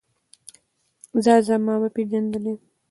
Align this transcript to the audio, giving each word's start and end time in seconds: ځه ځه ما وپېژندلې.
ځه 1.23 1.33
ځه 1.47 1.55
ما 1.65 1.75
وپېژندلې. 1.81 2.53